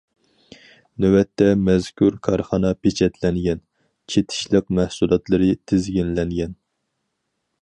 [1.03, 3.63] نۆۋەتتە مەزكۇر كارخانا پېچەتلەنگەن،
[4.15, 6.61] چېتىشلىق مەھسۇلاتلىرى تىزگىنلەنگەن.